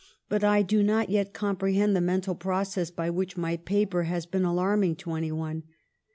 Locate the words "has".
4.05-4.25